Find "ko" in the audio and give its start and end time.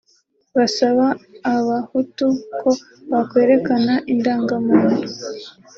2.59-2.69